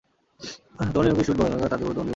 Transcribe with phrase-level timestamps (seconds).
[0.93, 2.09] তোমার নিলামকে স্টুপিট বলবো না এখন তারাতাড়ি বলো তোমার গেমটা কি।